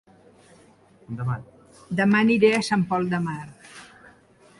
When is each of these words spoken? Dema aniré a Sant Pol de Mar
Dema 1.99 2.17
aniré 2.21 2.51
a 2.55 2.63
Sant 2.69 2.87
Pol 2.95 3.05
de 3.13 3.21
Mar 3.27 3.43